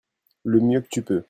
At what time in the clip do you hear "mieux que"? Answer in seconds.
0.61-0.87